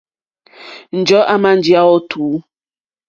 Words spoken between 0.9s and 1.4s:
Njɔ̀ɔ́